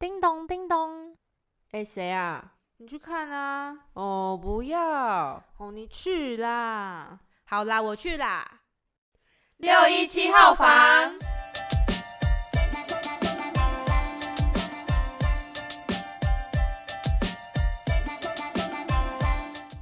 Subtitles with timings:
[0.00, 1.14] 叮咚叮咚，
[1.72, 2.54] 哎，谁啊？
[2.78, 3.76] 你去看啊！
[3.92, 5.44] 哦，不要！
[5.58, 7.20] 哦，你去啦！
[7.44, 8.62] 好啦，我去啦。
[9.58, 10.66] 六一七号房，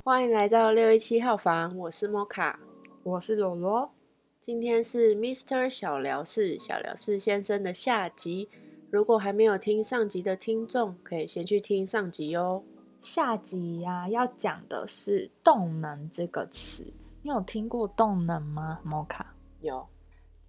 [0.03, 2.59] 欢迎来到六一七号房，我是摩卡，
[3.05, 3.95] 我是罗罗。
[4.41, 8.50] 今天是 Mr 小聊室小聊室先生的下集。
[8.91, 12.62] 如果还没有听上集的听众，可以先去听上集哦。
[13.03, 16.82] 下集呀，要讲的是“动能”这个词。
[17.21, 18.81] 你有听过“动能”吗？
[18.82, 19.86] 摩卡有。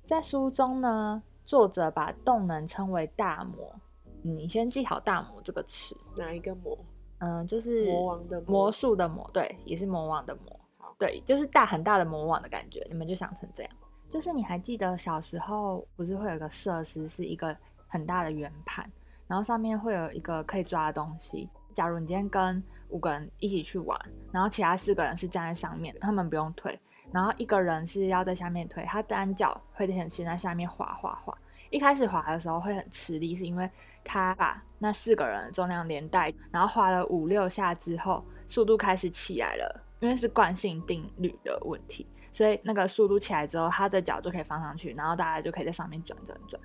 [0.05, 3.75] 在书中呢，作者把动能称为大魔。
[4.21, 5.93] 你先记好“大魔”这个词。
[6.15, 6.77] 哪一个魔？
[7.17, 10.57] 嗯，就是魔王的魔术的魔，对，也是魔王的魔。
[10.97, 12.87] 对，就是大很大的魔王的感觉。
[12.89, 13.71] 你们就想成这样。
[14.07, 17.55] 就是你还记得小时候不是会有个设施，是一个
[17.89, 18.89] 很大的圆盘，
[19.27, 21.49] 然后上面会有一个可以抓的东西。
[21.73, 23.99] 假如你今天跟五个人一起去玩，
[24.31, 26.77] 然后其他四个人是站在上面，他们不用推，
[27.11, 31.33] 然后一个人是要在下面推，他单脚会先在下面滑滑滑。
[31.69, 33.69] 一开始滑的时候会很吃力，是因为
[34.03, 42.07] 他把那四个人重量连带，然后滑了五六下之后，速度开始起来了，因为是惯性定律的问题。
[42.31, 46.59] 所以那个速度起来之后，他的脚就可以放上去，然后大家就可以在上面转转转。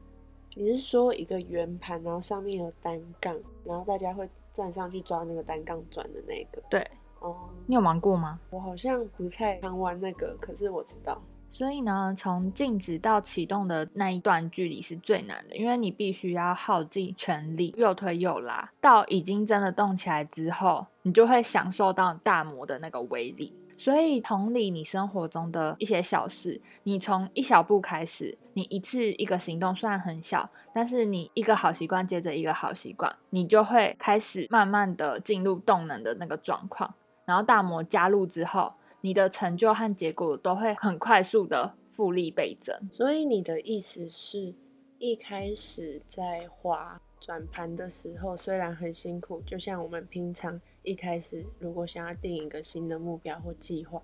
[0.56, 6.62] 你是说一个圆盘，然后上面有单杠，然后大家会站上去抓那个单杠转的那个？
[6.70, 6.86] 对，
[7.18, 8.38] 哦，你有玩过吗？
[8.50, 11.20] 我好像不太常玩那个，可是我知道。
[11.50, 23.56] 所以呢，从静止到启动的那一段距离是最难的，因为你必须要耗尽全力，又推又拉，到已经真的动起来之后，你就会享受到大魔的那个威力。
[23.76, 36.94] 所以同理，你生活中的一些小事，你从一小步开始，你一次一个行动虽然很小，但是你一个好习惯接着一个好习惯，你就会开始慢慢的进入动能的那个状况，
[37.24, 38.74] 然后大魔加入之后。
[39.00, 44.54] 你的成就和结果都会很快速的复利倍增，所以你的意思是，
[44.98, 54.00] 一开始在滑转盘的时候，虽然很辛苦，就像我们平常一开始如果想要定一个新的目标或计划，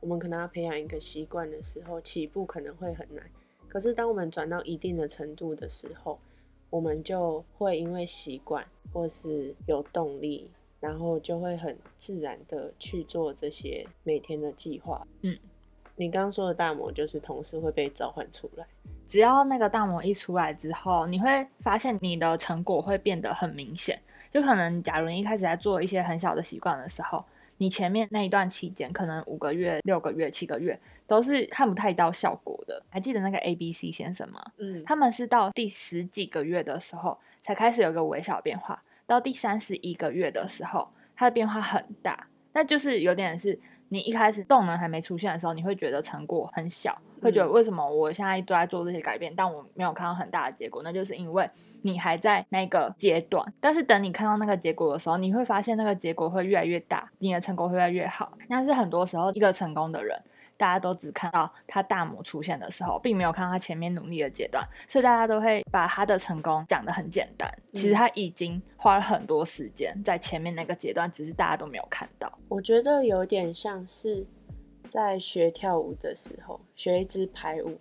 [0.00, 3.22] 我们可能要培养一个习惯的时候，起步可能会很难。
[3.68, 6.18] 可是当我们转到一定的程度的时候，
[6.70, 10.50] 我们就会因为习惯或是有动力。
[10.80, 15.06] 然后就会很自然的去做这些每天的计划。
[15.20, 15.38] 嗯，
[15.94, 18.66] 你刚刚说的大魔就是同事会被召唤出来。
[19.06, 24.00] 只要那个大魔一出来之后，你会发现你的成果会变得很明显。
[24.30, 27.24] 就可能，假如你一开始在做一些很小的习惯的时候，
[27.58, 32.82] 你前面那一段期间，可能五个月、六个月、七个月都是看不太到效果的。
[32.88, 34.40] 还记得那个 A、B、C 先生吗？
[34.58, 38.82] 嗯，他们是到第十几个月的时候才开始有个微小变化。
[39.06, 43.58] 到第三十一个月的时候，它的变化很大，那就是有点是
[43.88, 51.50] 你一开始动能还没出现的时候，你会觉得成果很小，会觉得为什么我现在都在做这些改变，但我没有看到很大的结果，那就是因为
[51.82, 53.52] 你还在那个阶段。
[53.60, 58.30] 但是等你看到那个结果的时候，你会发现那个结果会越来越大，你的成果会越来越好。
[58.48, 60.20] 但是很多时候，一个成功的人。
[60.56, 67.50] 大家都只看到他大魔出现的时候，并没有看到他前面努力的阶段，所以大家都会把他的成功讲得很简单。
[67.72, 72.30] 其实他已经花了很多时间在前面那个阶段，只是大家都没有看到。
[72.50, 74.26] 我觉得有点像是
[74.86, 77.78] 在学跳舞的时候，学一支排舞，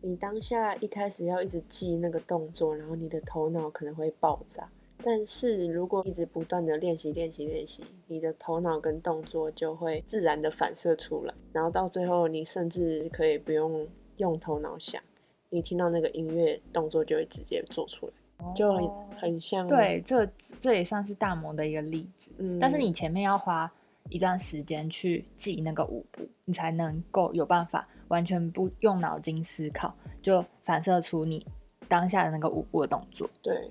[0.00, 4.68] 你当下一开始要一直记那个动作，然后你的头脑可能会爆炸。
[5.00, 15.00] 但是如果一直不断的练习、练习、练习，你的头脑跟动作就会自然的反射出来，然后到最后，你甚至可以不用用头脑想，
[15.50, 19.68] 你听到那个音乐，动作就会直接做出来，就很很像。
[19.68, 20.28] 对，这
[20.60, 22.32] 这也算是大魔的一个例子。
[22.38, 23.72] 嗯，但是你前面要花
[24.08, 31.46] 一段时间去记那个舞步，你才能够有办法完全不用脑筋思考，就反射出你
[31.88, 33.28] 当下的那个舞步的动作。
[33.42, 33.70] 对。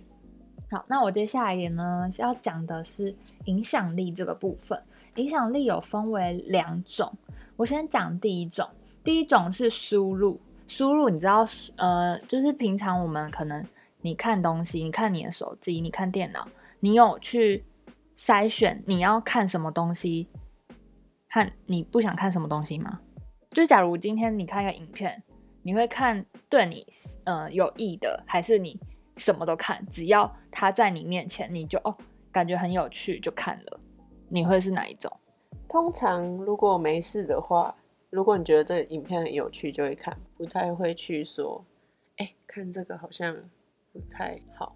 [0.69, 4.77] 好，那我接下来也呢要讲的是影响力这个部分。
[5.15, 7.09] 影响力有分为两种，
[7.55, 8.67] 我先讲第一种。
[9.01, 10.37] 第一种是输入，
[10.67, 11.47] 输入你知道，
[11.77, 13.65] 呃，就是平常我们可能
[14.01, 16.45] 你看东西，你看你的手机，你看电脑，
[16.81, 17.63] 你有去
[18.17, 20.27] 筛选你要看什么东西，
[21.29, 22.99] 和你不想看什么东西吗？
[23.51, 25.23] 就假如今天你看一个影片，
[25.61, 26.85] 你会看对你
[27.25, 28.79] 呃有益的，还是你？
[29.17, 31.95] 什么都看，只要他在你面前，你就哦，
[32.31, 33.79] 感觉很有趣就看了。
[34.29, 35.11] 你会是哪一种？
[35.67, 37.75] 通常如果没事的话，
[38.09, 41.65] 如果你觉得这影片很有趣，就会看，不太会去说，
[42.17, 43.35] 哎，看这个好像
[43.91, 44.75] 不太好。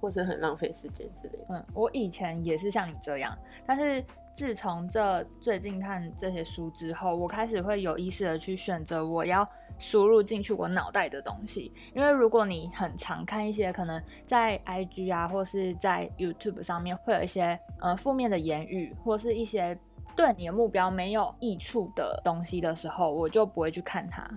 [0.00, 1.44] 或是很浪费时间之类的。
[1.50, 3.36] 嗯，我以前也是像你这样，
[3.66, 4.04] 但是
[4.34, 9.46] 自从这最近看这些书之后，我开始会有意识的去选择我要
[9.78, 11.72] 输入进去我脑袋的东西。
[11.94, 19.76] 因为如果你很常看一些可能在 IG 啊，或是在 YouTube 上面会有一些呃负面的言语，或是一些
[20.14, 24.28] 对你的目标没有益处的东西的时候，我就不会去看它，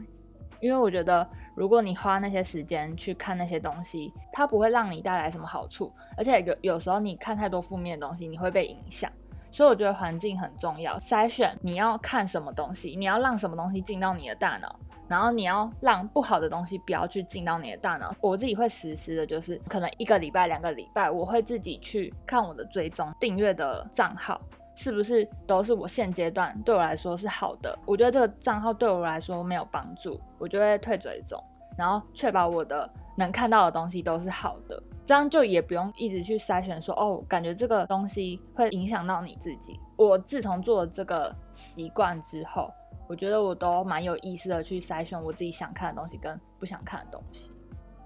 [0.59, 1.27] 因为我觉得。
[1.61, 9.11] 如果你花那些时间去看那些东西，它不会让你带来什么好处，而且有有时候你看太多负面的东西，你会被影响。
[9.51, 14.75] 所以我觉得环境很重要，筛选你要看什么东西，你要让什么东西进到你的大脑，
[15.07, 18.11] 然后你要让不好的东西不要去进到你的大脑。
[18.21, 24.41] 我自己会实施的就是，可能一个礼拜、两个礼拜，我会自己去看我的追踪订阅的账号。
[24.73, 27.77] 是不是都是我现阶段对我来说是好的？
[27.85, 31.37] 我觉得这个账号对我来说没有帮助，我就会退追踪，
[31.77, 39.79] 然后确保我的能看到的东西都是好的，这样就也不用一直去筛选说哦，感觉这个东西会影响到你自己。
[39.95, 42.71] 我自从做了这个习惯之后，
[43.07, 47.51] 我觉得我都蛮有意识的去筛选我自己想看的东西跟不想看的东西。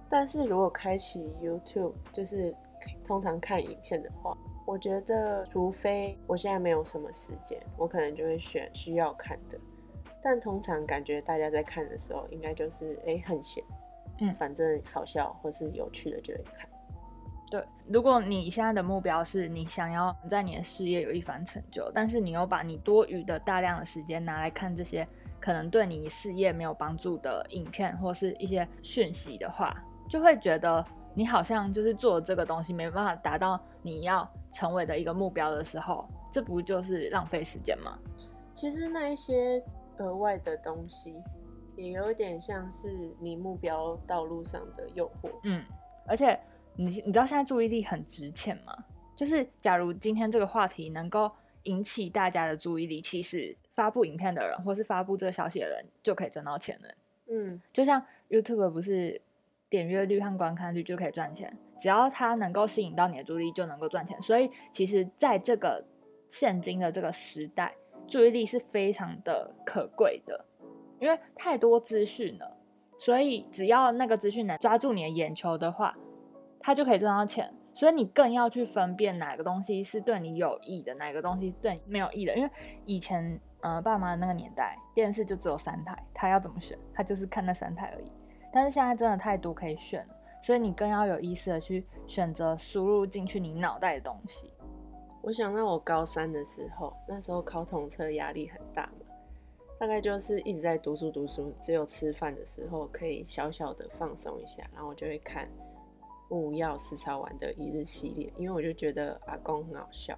[0.10, 2.56] 但是如果开启 YouTube，就是
[3.06, 4.36] 通常看影片的话。
[4.68, 9.56] 我觉得，除非我现在没有什么时间，我可能就会选需要看的。
[10.28, 13.64] 但通常感觉大家在看的时候，应该就是哎很闲，
[14.22, 16.68] 嗯，反正好笑或是有趣的就会看。
[17.52, 25.08] 对，如果你现在的目标是你想要在你的事业有一番成就，但是你又把你多余的大量的时间拿来看这些
[25.40, 29.72] 可能对你事业没有帮助的影片或是一些讯息的话，
[30.10, 30.84] 就会觉得。
[31.18, 37.98] 你好像就是做这个东西没办法达到你要成为的一个目标的时候，这不就是浪费时间吗？
[38.54, 39.64] 其实那一些
[39.98, 41.16] 额外的东西，
[41.76, 45.30] 也有点像是你目标道路上的诱惑。
[45.44, 45.64] 嗯，
[46.08, 46.40] 而且
[46.76, 48.76] 你你知道现在注意力很值钱吗？
[49.16, 51.32] 就是假如今天这个话题能够
[51.64, 56.90] 引起大家的注意力，其实发布影片的人或是发布这个消息的人就可以挣到钱了。
[57.28, 59.22] 嗯，就像 YouTube 不是。
[59.68, 64.22] 点阅率和观看率就可以赚钱，只要它能够吸引到你的注意力，就能够赚钱。
[64.22, 65.84] 所以，其实在这个
[66.30, 67.74] 现今的这个时代，
[68.08, 70.46] 注意力是非常的可贵的，
[71.00, 72.58] 因为太多资讯了。
[72.98, 75.94] 所以，只要那个资讯能抓住你的眼球的话，
[76.60, 77.54] 它就可以赚到钱。
[77.74, 82.34] 所以，你更要去分辨哪个东西是对你有益的，哪个东西对你没有益的。
[82.36, 82.50] 因为
[82.86, 88.10] 以前，呃，爸妈那个年代，电视就只有三台，他要怎么选，他就是看那三台而已。
[88.54, 94.50] 但是现在真的太多可以选了，所以你更要有意识的去选择输入进去你脑袋的东西。
[95.26, 99.08] 我想到我高三的时候，那时候考统测压力很大嘛，
[99.80, 105.50] 大概就是一直在读书读书，只有吃饭的时候可以小小的放松一下，然后我就会看
[106.30, 110.16] 木曜四超玩的一日系列，因为我就觉得阿公很好笑，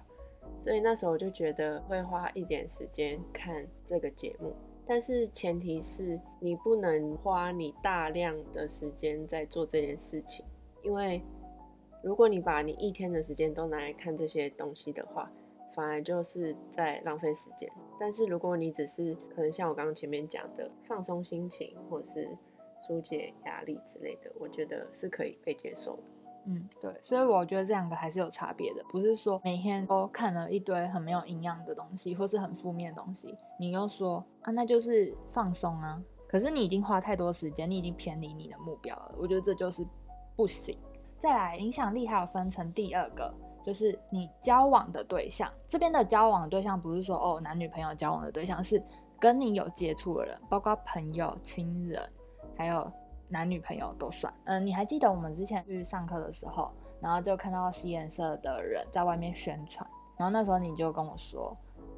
[0.60, 4.54] 所以那时候我就觉得会花一点时间看这个节目。
[4.86, 10.44] 但是前提是你不能花你大量的时间在做这件事情，
[10.82, 11.22] 因为
[12.02, 15.30] 如果你把你一天的时间都拿来看这些东西的话，
[15.74, 17.70] 反而就是在浪费时间。
[17.98, 22.36] 但是如果你只是可能像我刚刚前面讲的放松心情或是
[22.80, 26.02] 疏解压力之类的，我觉得是可以被接受的。
[26.46, 36.02] 嗯，对，所以我觉得这两个还是有差别的，不是说每天都看了一堆很没有营养的东西，或是很负面的东西，你又说啊，那就是放松啊。
[36.26, 39.84] 可是你已经花太多时间，你已经偏离你的目标了，我觉得这就是
[40.36, 40.78] 不行。
[41.18, 43.32] 再来，影响力还有分成第二个，
[43.62, 45.52] 就是你交往的对象。
[45.66, 48.82] 这边的交往对象不是说哦男女朋友交往的对象，是
[49.18, 52.02] 跟你有接触的人，包括朋友、亲人，
[52.56, 52.90] 还有。
[53.30, 61.54] 男女朋友都算，嗯，你还记得我们之前去上课的时候，然后就看到西颜色的人在外面宣传，然后那时候你就跟我说，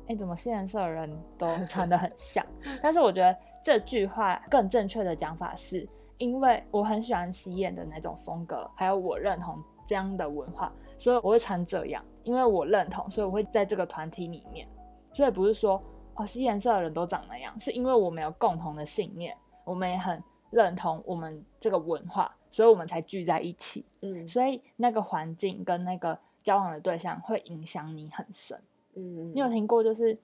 [0.08, 1.08] 哎，怎么西颜色的人
[1.38, 2.44] 都穿的很像？
[2.82, 5.86] 但是我觉得这句话更正确的讲法是，
[6.20, 14.68] 因为我很喜欢西颜的那种风格，还有我认同这样的文化，所以我会穿这样，因为我认同，所以我会在这个团体里面，
[15.12, 15.76] 所以不是说
[16.14, 20.22] 哦西颜色的人都长那样，是因为我们有共同的信念，我们也很。
[20.52, 23.86] 认同我们这个文化，所以我们才聚在一起。
[24.02, 28.60] 嗯，所以那个环境跟那个交往的对象会影响你很深。
[28.96, 30.18] 嗯，你有听过就是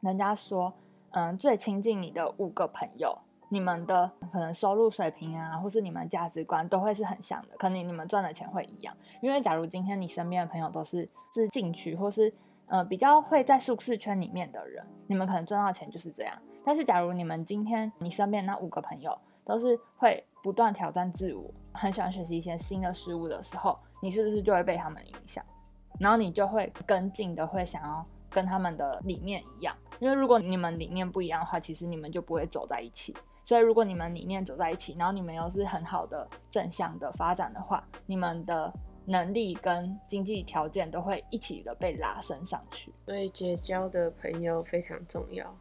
[0.00, 0.74] 人家说，
[1.12, 3.16] 嗯，最亲近你的五个朋友，
[3.52, 8.96] 你们的可能收入水平啊，或是你们价值观都会是很像的，可能你们赚的钱会一样。
[9.20, 12.32] 因为假如今天你身边的朋友都是是进去或是
[12.64, 16.34] 呃比较会在舒适圈里面的人，你们可能赚到钱就是这样。
[16.64, 25.44] 但是假如你们今天你身边那五个朋友，都是会不断挑战自我，很喜欢学习一些新的事物的时候，你是不是就会被他们影响？
[26.00, 33.14] 然后你就会跟进的会想要跟他们的理念一样，因为如果你们理念不一样的话，其实你们就不会走在一起。
[33.44, 38.72] 所以如果你们理念走在一起，然后你们又是很好的正向的发展的话，你们的
[39.04, 42.92] 能力跟经济条件都会一起的被拉升上去。
[43.04, 45.52] 所以结交的朋友非常重要，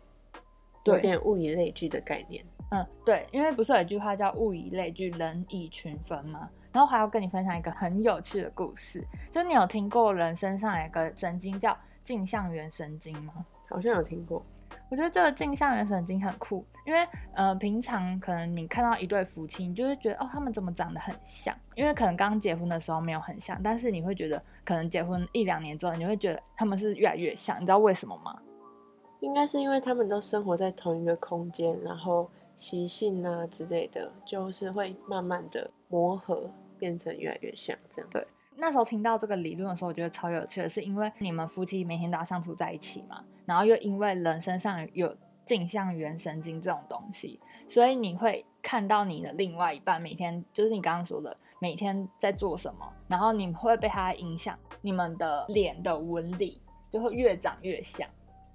[0.83, 2.45] 对有点物以类聚的概念。
[2.69, 6.49] 嗯，对，因为不是有一句话叫“物以类聚，人以群分”吗？
[6.71, 13.45] 然后还要跟你分享一个很有趣的故事，就你有听过人身上有一个神经叫镜像元神经吗？
[13.67, 14.45] 好像有听过，
[14.91, 21.57] 我觉得这个镜像原神经很酷，因为呃，平常可能你看到一对夫妻，你就会觉得哦，他们怎么长得很像？
[21.75, 27.55] 因为可能刚结婚的时候没有很像，但是你会觉得可能结婚一两年之后，你会觉得他们是越来越像。
[27.55, 28.37] 你知道为什么吗？
[29.21, 38.17] 应该是因为他们都生活在同一个空间，然后习性啊之类的，就是会慢慢的磨合，变成越来越像这样子。
[38.17, 38.27] 对
[38.61, 45.11] 那时候听到这个理论的时候，我觉得超有趣的，是因为你们夫妻每天都要相处在一起嘛，然后又因为人身上有
[45.43, 58.07] 镜像原神经这种东西，所以你会看到你的另外一半每天就是你刚刚说的每天在做什么，然后你会被他影响，你们的脸的纹理就会越长越像，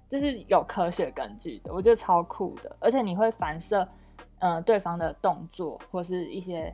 [0.07, 3.85] 这是有科学根据的，我觉得超酷的，而且你会反射
[4.39, 6.73] 呃对方的动作或是一些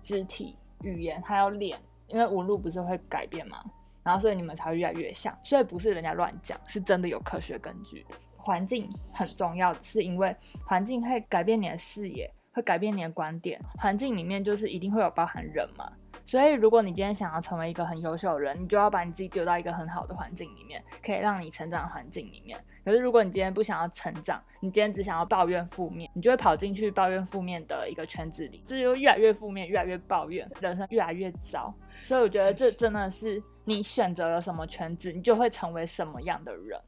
[0.00, 1.78] 肢体语言，还有脸。
[2.12, 3.58] 因为纹路不是会改变吗？
[4.04, 8.04] 然后所以你们才会越来越像，所以不是人家乱讲，是真的有科学根据。
[8.36, 10.34] 环境很重要，是因为
[10.66, 13.60] 环境会改变你的视野，会改变你的观点。
[13.78, 15.92] 环境里面就是一定会有包含人嘛，
[16.24, 22.58] 所以如果你今天想要成为一个很优秀的人，你就要把你自己丢到一个很好的环境里面，可以让你成长的环境里面。
[22.84, 31.72] 可是如果你今天不想要成长，你今天只想要抱怨负面，你就会跑进去抱怨负面的一个圈子里，这就越来越负面，越来越抱怨，人生越来越糟。
[32.04, 36.78] 所以我觉得这真的是你选择了什么圈子，你就会成为什么样的人。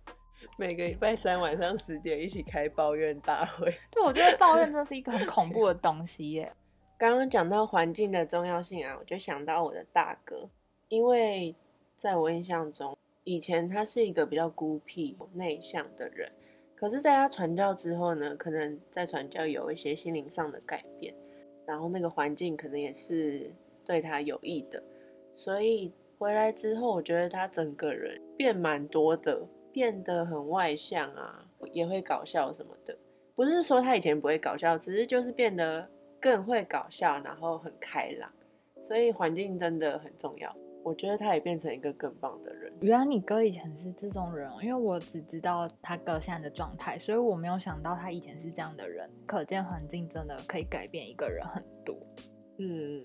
[0.59, 3.75] 每个礼拜三晚上十点一起开抱怨大会。
[3.91, 6.53] 对，我觉得抱怨真的是一个很恐怖的东西耶。
[7.05, 10.49] 刚刚讲到环境的重要性啊，我就想到我的大哥，
[10.89, 11.55] 因为
[11.95, 16.33] 在我印象中，以前他是一个比较孤僻、内向的人，
[16.75, 21.15] 可是在他传教之后呢，可能在传教有一些心灵上的改变，
[21.67, 23.53] 然后那个环境可能也是
[23.85, 24.83] 对他有益的，
[25.31, 32.97] 所以回来之后，我觉得他整个人变蛮多的，变得很外向啊，也会搞笑什么的。
[33.35, 35.87] 不是说他以前不会搞笑，只是就是变得
[36.25, 38.33] 更会搞笑，然后很开朗。
[38.81, 40.51] 所以环境真的很重要。
[40.83, 42.73] 我觉得他也变成一个更棒的人。
[42.81, 49.07] 原来你哥以前是这种人哦，因为我只知道他哥现在的状态，所以我没有想到他以前是这样的人。
[49.27, 51.95] 可见环境真的可以改变一个人很多。
[52.57, 53.05] 嗯，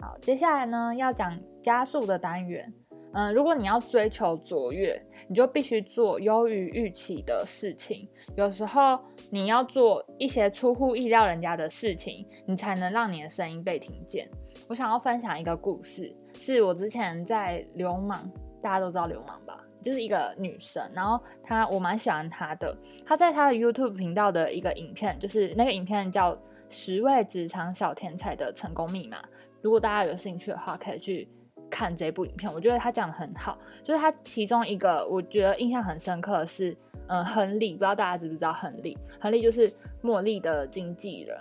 [0.00, 2.74] 好，接下来呢要讲加速的单元。
[3.12, 8.08] 嗯，如果你要追求卓越，你就必须做优于预期的事情。
[8.36, 8.98] 有时候
[9.30, 14.28] 你要做一些出乎意料人家的事情，你才能让你的声音被听见。
[14.68, 18.30] 我想要分享一个故事，是我之前在流氓，
[18.62, 19.58] 大家都知道流氓吧？
[19.82, 22.76] 就是一个女生，然后她我蛮喜欢她的。
[23.04, 26.32] 她在她的 YouTube 频道的一个影片，就是那个影片叫
[26.68, 29.16] 《十位职场小天才的成功密码》。
[29.62, 31.26] 如果大家有兴趣的话，可以去。
[31.70, 38.98] 看这部影片，我觉得他讲的很好，就是他其中一个我觉得印象很深刻的是，嗯，亨利，不知道大家知不知道亨利？
[39.20, 39.72] 亨利就是
[40.02, 41.38] 茉莉的经纪人。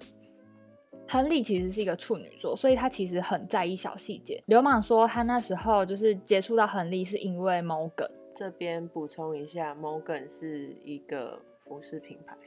[1.08, 4.40] 亨利其实是一个处女座，所以他其实很在意小细节。
[4.46, 8.12] 流氓说他那时候就是接触到亨利是因为 Morgan。
[8.36, 12.38] 这边补充一下，Morgan 是一个服饰品牌。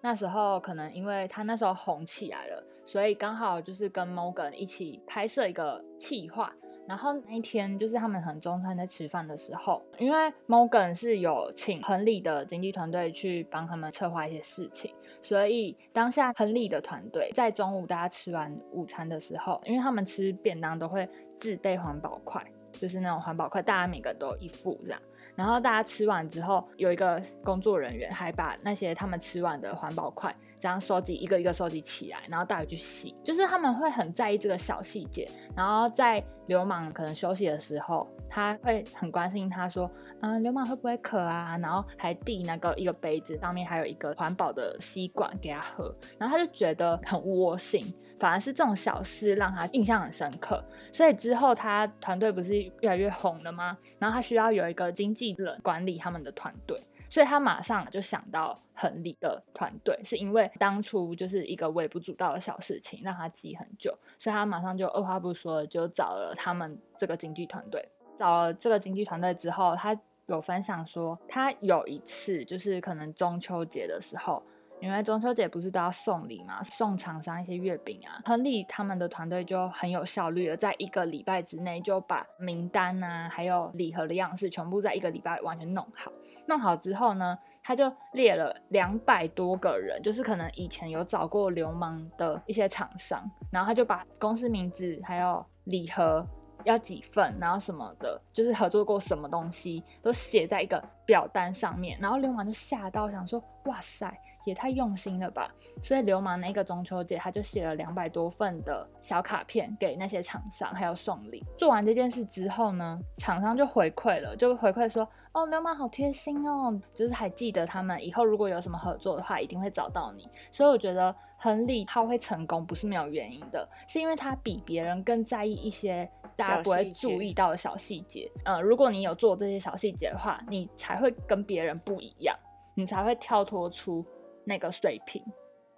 [0.00, 6.50] 那时候可能因为他那时候红起来了，所以刚好就是跟 Morgan 一起拍摄一个企划。
[6.90, 10.18] 然后那一天就是他们很中餐在吃饭的时候，因为
[10.48, 14.92] Morgan 是有请亨利的经纪团队去帮他们策划一些事情，
[15.22, 25.00] 所以当下亨利的团队在中午大家吃完午餐的时候，因为他们吃便当都会自备环保筷，就是那种环保筷，大家每个都一副这样。
[25.36, 33.14] 然后大家吃完之后，有一个工作人员还把那些他们吃完的环保筷这样收集，一个一个收集起来，然后带回去洗。
[33.24, 35.26] 就是他们会很在意这个小细节。
[35.56, 39.90] 然后在流氓可能休息的时候，他会很关心他说
[40.20, 45.92] ：“嗯，流氓会不会渴啊？”然后还递那个一个杯子，上面还有一个环保的吸管给他喝。
[46.18, 50.62] 然后他就觉得很窝心，反而是这种小事让他印象很深刻。
[50.92, 53.78] 所以之后他团队不是越来越红了吗？
[53.98, 56.78] 然后他需要有一个经纪人管理他们的团队，
[57.10, 67.86] 所以他马上就想到恒利的团队，是因为当初就是一个微不足道的小事情让他记很久，所以他马上就二话不说就找了他们这个经纪团队。
[68.16, 74.42] 找了这个经纪团队之后，他有分享说，他有一次就是可能中秋节的时候。
[74.80, 78.20] 因为中秋节不是都要送礼嘛，送厂商一些月饼啊。
[78.24, 86.10] 亨利他们的团队就很有效率的，在一个礼拜之内就把名单啊，还有礼盒的样式全部在一个礼拜完全弄好。
[86.46, 93.22] 弄好之后呢，他就列了两百多个人，就是可能以前有找过流氓的一些厂商，
[93.52, 96.24] 然后他就把公司名字还有礼盒。
[96.64, 101.98] 要几份，然后什么的，就是合作过什么东西，都写在一个表单上面。
[102.00, 104.12] 然后流氓就吓到，想说：“哇塞，
[104.44, 105.48] 也太用心了吧！”
[105.82, 111.44] 所以流氓那个中秋节，他就写了两百多份的小卡片给那些厂商，还有送礼。
[111.56, 121.14] 做完这件事之后呢，厂商就回馈了，就回馈说：“哦，流氓好贴心哦，就是还记得他们以后如果有什么合作的话，一定会找到你。”所以我觉得。
[121.42, 126.06] 亨利他会成功不是没有原因的，是因为他比别人更在意一些
[126.36, 128.28] 大家不会注意到的小细节。
[128.44, 132.36] 嗯，如果你有做这些小细节的话，你才会跟别人不一样，
[132.74, 134.04] 你才会跳脱出
[134.44, 135.24] 那个水平。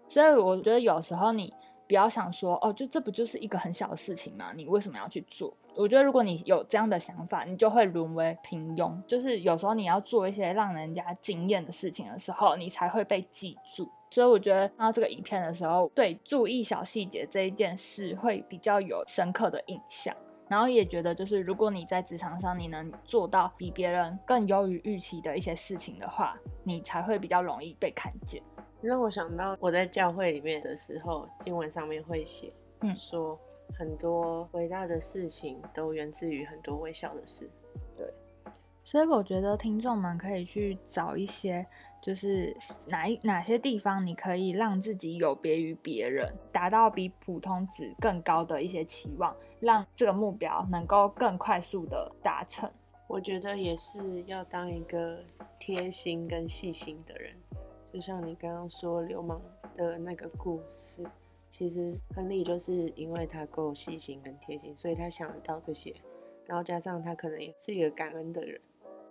[0.08, 1.54] 所以我觉得有时候你。
[1.92, 4.50] 不要想说哦，就这不就是一个很小的事情吗？
[4.56, 5.52] 你为什么要去做？
[5.74, 8.98] 我觉得如果你有这样的想法，你就会沦为平庸。
[9.06, 13.86] 就是有时候你要做一些让人家惊艳的事情的时候，你才会被记住。
[14.08, 20.16] 所以我觉得看到这个影片的时候，对注意小细节这一件事会比较有深刻的印象。
[20.48, 28.42] 然后也觉得，就是如果你在职场上你能做到比别人更优于预期的一些事情的话，你才会比较容易被看见。
[28.82, 33.38] 让我想到我在教会里面的时候，经文上面会写，嗯，说
[33.78, 37.48] 很多伟大的事情都源自于很多微小的事。
[37.94, 38.12] 对，
[38.84, 41.64] 所以我觉得听众们可以去找一些，
[42.02, 42.54] 就是
[42.88, 52.68] 哪一哪些地方你可以让自己有别于别人，达到比普通值更高的一些期望，让这个目标能够更快速的达成。
[53.06, 55.22] 我觉得也是要当一个
[55.58, 57.34] 贴心跟细心的人。
[57.92, 59.38] 就像你刚刚说流氓
[59.74, 61.04] 的那个故事，
[61.46, 65.94] 其实亨利就是因为他够细心跟贴心，所以他想得到这些，
[66.46, 68.58] 然后加上他可能也是一个感恩的人。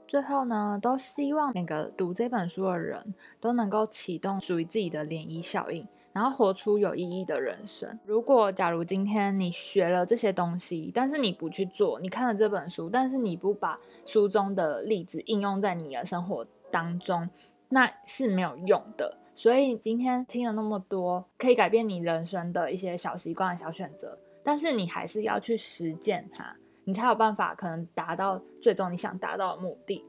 [0.08, 8.00] 最后呢，都希望每个读这本书的人都能够启动属于自己的涟漪效应，然后活出有意义的人生。
[8.04, 17.30] 如果假如今天你学了这些东西，但是你不去做，你看了这本书，但是你不把书中的例子应用在你的生活当中。
[17.74, 26.54] 那是没有用的，所以今天听了那么多可以改变你人生的一些小习惯、小选择，但是你还是要去实践它，
[26.84, 30.04] 你才有办法可能达到最终你想达到的目的。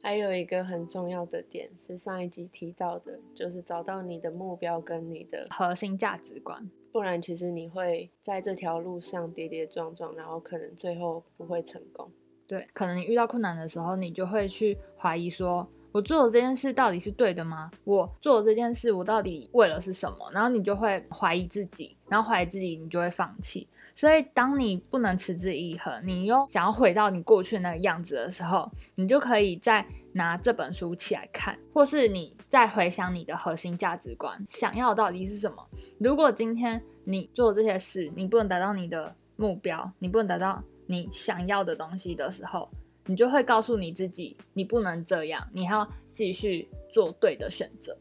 [0.00, 12.08] 还有一个很重要的点是上一集提到的，就是找到你的目标跟你的核心价值观，不然其实你会在这条路上跌跌撞撞，然后可能最后不会成功。
[12.46, 15.68] 对，可能你遇到困难的时候，你就会去怀疑说。
[15.92, 17.70] 我做的这件事到底是对的吗？
[17.84, 20.30] 我做的这件事，我到底为了是什么？
[20.32, 23.66] 然后你就会怀疑自己，然后怀疑自己，你就会放弃。
[23.94, 35.56] 所以，当你不能持之以恒，你又想要回到你过去那个样子的时候，你就可以再拿这本书起来看，或是你再回想你的核心价值观，想要到底是什么。
[35.98, 42.68] 如果今天你做这些事，你不能达到你的目标，你不能达到你想要的东西的时候，
[43.08, 47.96] 你就会告诉你自己，你不能这样，你还要继续做对的选择，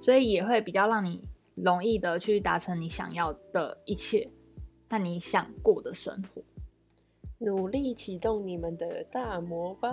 [0.00, 1.22] 所以也会比较让你
[1.54, 4.28] 容易的去达成你想要的一切，
[4.88, 6.42] 那你想过的生活。
[7.38, 9.90] 努力启动你们的大魔吧。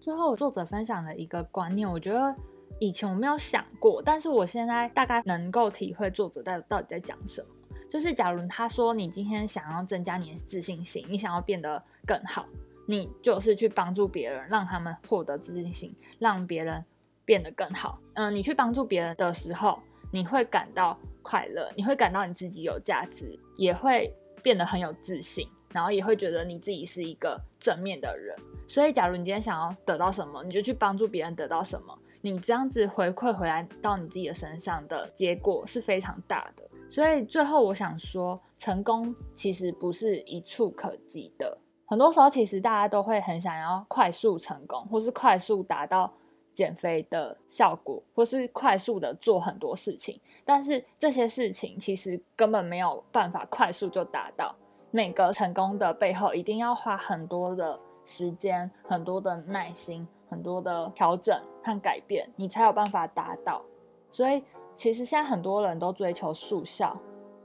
[0.00, 2.34] 最后，作者分享的一个观念，我觉得
[2.80, 7.48] 以前我没有想过，但是我现在大概能够体会作者在到底在讲什么。
[7.88, 12.44] 就是假如他说你今天想要增加你的自信心，你想要变得更好。
[12.86, 16.84] 你就是去帮助别人，让他们获得自信心，让别人
[17.24, 18.00] 变得更好。
[18.14, 28.34] 嗯，你去帮助别人的时候，你会感到快乐，你会感到你自己有价值，也会变得很有自信，然后也会觉得你自己是一个正面的人。
[28.68, 36.68] 所以，假如你今天想要得到什么，你就去帮助别人得到什么，你这样子回馈回来到你自己的身上的结果是非常大的。
[36.88, 41.58] 所以，最后我想说，成功其实不是一触可及的。
[41.86, 46.10] 很多时候，其实大家都会很想要快速成功，或是快速达到
[46.52, 50.20] 减肥的效果，或是快速的做很多事情。
[50.44, 54.54] 但是这些事情其实根本没有办法快速就达到。
[54.90, 63.62] 每个成功的背后，一定要花很多的时间、很多的耐心、很多的调整和改变，你才有办法达到。
[64.10, 64.42] 所以，
[64.74, 66.96] 其实现在很多人都追求速效，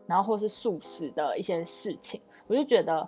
[0.08, 3.08] 然后或是速食的一些事情，我就觉得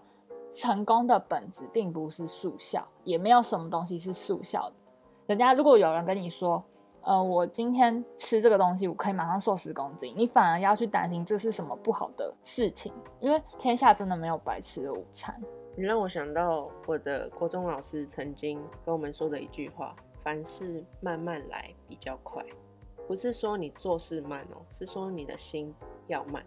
[0.53, 4.75] 成功的本质并不是速效，也没有什么东西是速效的。
[5.25, 6.63] 人家如果有人跟你说，
[7.01, 15.41] 呃，我今天吃这个东西，我可以马上瘦十公斤，你反而要去担心这是什么不好的事情，因为天下真的没有白吃的午餐。
[15.75, 22.45] 你让我想到我的国中老师曾经跟我们说的一句话：凡事慢慢来比较快，
[23.07, 25.73] 不是说你做事慢哦，是说你的心
[26.07, 26.45] 要慢，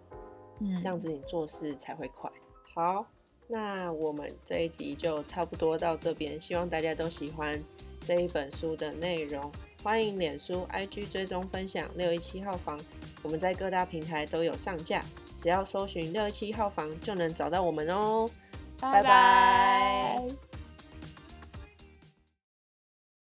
[0.60, 2.30] 嗯，这样子你做事才会快。
[2.74, 3.04] 好，
[3.48, 7.62] 那我们这一集就差不多到这边，希望大家都喜欢
[8.06, 9.50] 这一本书的内容。
[9.82, 12.78] 欢迎脸书、IG 追踪分享六一七号房，
[13.22, 15.00] 我们在各大平台都有上架，
[15.40, 18.28] 只要搜寻六一七号房就能找到我们哦。
[18.80, 20.20] 拜拜。